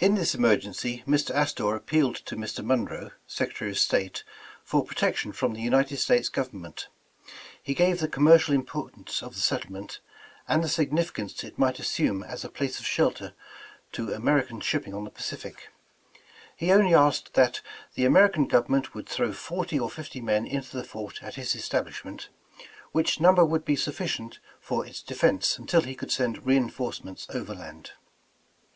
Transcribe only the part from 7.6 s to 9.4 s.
He gave the commercial importance of the